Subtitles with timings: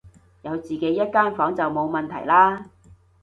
[0.41, 2.71] 有自己一間房就冇問題啦